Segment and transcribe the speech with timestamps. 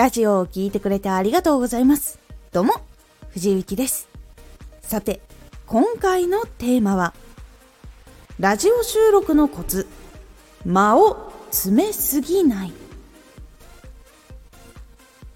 [0.00, 2.18] ラジオを聴いてくれてありがとうございます。
[2.52, 2.72] どうも、
[3.32, 4.08] 藤井幸です。
[4.80, 5.20] さて、
[5.66, 7.12] 今回のテーマは、
[8.38, 9.86] ラジオ収録のコツ、
[10.64, 12.72] 間を詰めすぎない。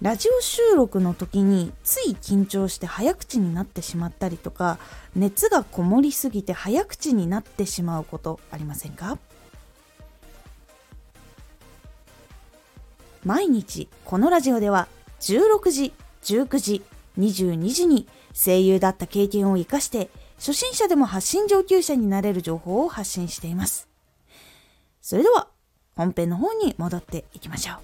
[0.00, 4.78] ラジオ収録の時につい緊張して早口になってしまったりとか
[5.16, 9.18] 熱がこもりすぎて早口になってしまうことありませんか？
[13.24, 14.88] 毎日このラジオでは
[15.20, 15.92] 16時、
[16.24, 16.82] 19時、
[17.18, 23.88] 22時に声優だった経験を活かして初心者でも発信上級者になれる情報を発信しています。
[25.00, 25.46] それでは
[25.94, 27.76] 本編の方に戻っていきましょう。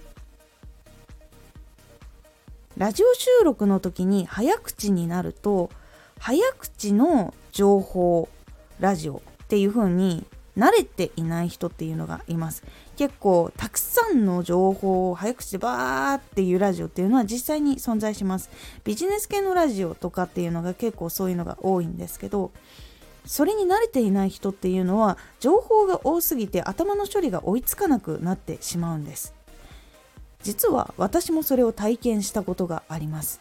[2.81, 5.71] ラジオ収録の時に早口になると
[6.19, 8.29] 早口の情報
[8.81, 10.25] ラジオっていう風に
[10.59, 12.65] 慣れていない人っていうのがいます。
[12.97, 18.51] 結構たくさんの情報を早口でバーっていうラジオっていうのは実際に存在します。
[18.85, 22.51] ビジネス系のラジオとかっていうのが結構そういうのが多いんですけど
[23.25, 29.35] それに慣れていない人っていうのは情報が多すぎて頭の処理が追いつかなくなってしまうんです。
[30.43, 33.41] 実は私もそれを体験したことがあります。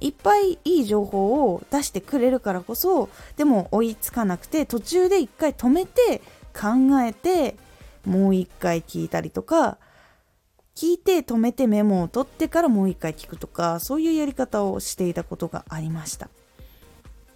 [0.00, 6.22] いっぱいいい情報を出してくれるからこそでも追いつかなくて途中で一回止めて
[6.58, 7.56] 考えて
[8.04, 9.78] もう一回聞いたりとか
[10.74, 16.28] 聞いて止めてメモを取ってからもう一回聞くとかそういうやり方をしていたことがありました。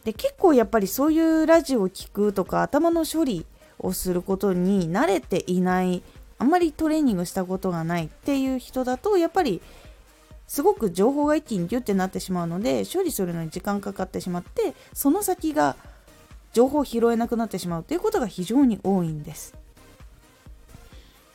[0.04, 3.46] で結構やっぱりそういうラジオを聞くとか頭の処理
[3.78, 6.02] をすることに慣れていない
[6.38, 9.60] あんまりトレーニングしたことがないっていう人だとやっぱり
[10.48, 15.76] すごく情報が一気にギュッてなってしまうので処理するのに時間かかってしまってその先が
[16.52, 19.54] 情報を拾えなくなってしまうということが非常に多いんです。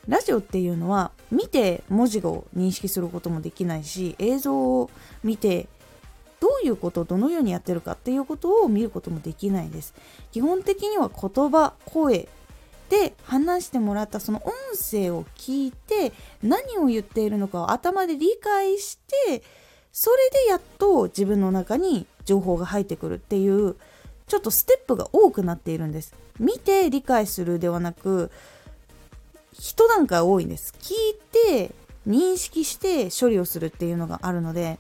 [0.08, 4.90] ラジオっていうのは見て文字を認識することもできないし映像を
[5.22, 5.68] 見て
[6.40, 9.94] どういうことをどのようにやってるかっていうことを見ることもできないです。
[10.32, 12.30] 基本的には言葉声
[12.90, 18.98] で話してもらったその音声を聞いて何を言っているのかを頭で理解し
[19.28, 19.44] て
[19.92, 23.76] それでやっと自分の中に情報が入ってくるっていう
[24.28, 26.14] ちょっとステップが多くなっているんです。
[26.40, 28.30] 見て理解するではなく
[29.54, 30.74] 一段階多いんです。
[30.80, 31.72] 聞いて
[32.08, 34.78] 認識して処理をするっていうのがあるので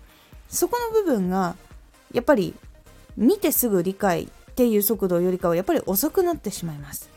[0.49, 1.55] そこの部分が
[2.13, 2.53] やっぱり
[3.17, 7.09] 見てすぐ理解っていう速度よりかはやっぱり遅くなってしまいます。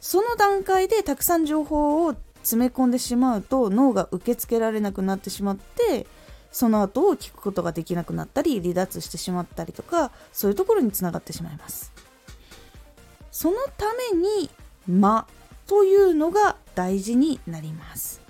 [0.00, 6.06] その段階でたくさん情報を詰め込んでしまうと脳が受け付けられなくなってしまって
[6.52, 11.92] その後を聞くことができなくなったり離脱してしまったりとかそういうところにつながってしまいます。
[13.30, 14.50] そのために
[14.86, 15.26] 間
[15.66, 18.20] というのが大事になります。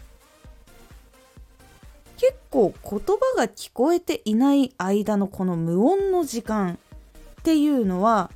[2.16, 6.78] 結構言葉が聞こえていない間のこの無音の時間
[7.40, 8.30] っていうのは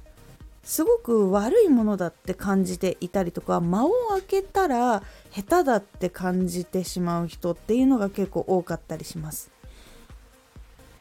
[0.64, 9.52] すごく悪いものだって感じていたりとか間を空けたら下手だって感じてしまう人っていうのが結構多かったりします。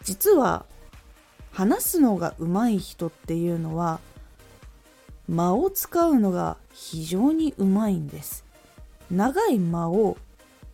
[0.05, 0.65] 実は
[1.51, 3.99] 話すのが上手い人っていうのは
[5.27, 8.45] 間を使うのが非常にうまいんです。
[9.09, 10.17] 長い間を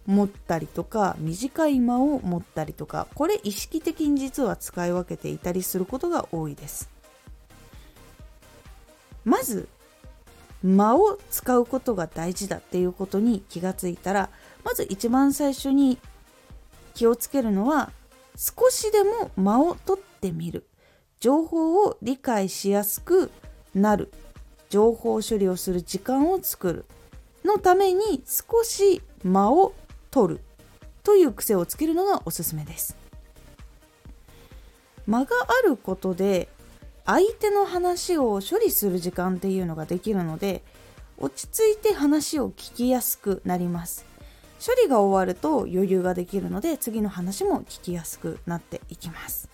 [0.05, 6.89] 持ったりとか短い間を持ったりとかこれ意識的に実は使い分けていたりすることが多いです。
[9.23, 9.69] まず
[10.63, 14.29] 間を使うことが大事だっていうことに気がついたら
[14.65, 15.99] まず一番最初に
[16.93, 17.91] 気をつけるのは
[18.35, 20.67] 少しでも間を取ってみる。
[21.19, 23.31] 情報を理解しやすく
[23.75, 24.11] なる。
[24.69, 26.85] 情報処理をする時間を作る
[27.43, 29.73] のために少し間を
[30.09, 30.41] 取る
[31.03, 32.95] という癖をつけるのがおすすめです。
[35.07, 36.47] 間があることで
[37.05, 40.63] 相手の話を処理する時間っていうのができるので
[41.17, 44.10] 落ち着いて話を聞きやすくなります。
[44.63, 49.49] 処理が終わると余裕ができるので次の話も聞きやすくなっていきます。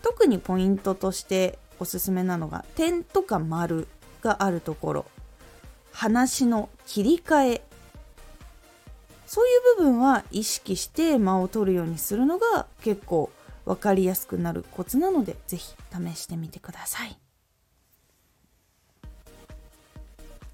[0.00, 3.88] 特にポイントとしておすすめなのが点とか丸
[4.22, 5.04] があるところ。
[5.90, 7.62] 話の切り替え。
[9.26, 13.30] そういう部分は意識して間を取るようにするのが結構
[13.64, 15.74] 分かりやすくなるコツなので是非
[16.14, 17.18] 試してみてください。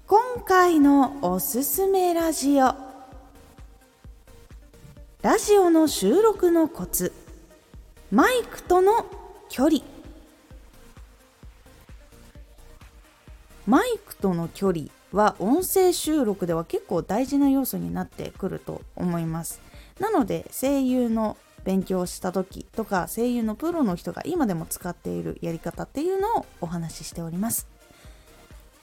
[0.07, 2.84] 今回のおすすめラジオ。
[5.25, 7.11] ラジオの収録のコツ。
[8.11, 9.07] マイクとの
[9.49, 9.81] 距離。
[13.65, 19.61] マイクとの距離は音声収録では結構大事な要素になってくると思います。
[19.99, 27.67] なので声優の勉強した時とか声優のプロの人が今でも使っているやり方っていうのをお話ししております。